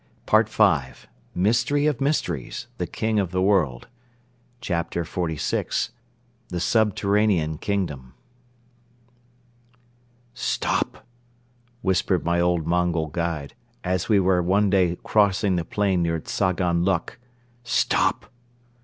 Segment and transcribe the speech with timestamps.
[0.25, 3.87] Part V MYSTERY OF MYSTERIES THE KING OF THE WORLD
[4.59, 5.91] CHAPTER XLVI
[6.49, 8.15] THE SUBTERRANEAN KINGDOM
[10.33, 11.05] "Stop!"
[11.83, 13.53] whispered my old Mongol guide,
[13.83, 17.19] as we were one day crossing the plain near Tzagan Luk.
[17.63, 18.25] "Stop!"